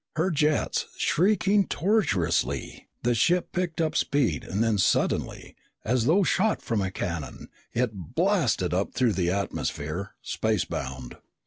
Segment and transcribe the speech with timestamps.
[0.15, 6.59] Her jets shrieking torturously, the ship picked up speed and then suddenly, as though shot
[6.59, 11.17] from a cannon, it blasted up through the atmosphere spacebound.